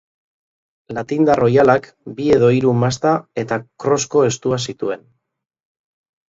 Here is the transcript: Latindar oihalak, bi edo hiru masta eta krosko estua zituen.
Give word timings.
Latindar 0.97 1.41
oihalak, 1.47 1.85
bi 2.19 2.29
edo 2.37 2.49
hiru 2.55 2.71
masta 2.85 3.11
eta 3.43 3.61
krosko 3.85 4.25
estua 4.31 4.61
zituen. 4.73 5.07